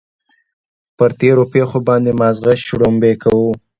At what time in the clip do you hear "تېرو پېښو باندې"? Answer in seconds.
1.19-2.11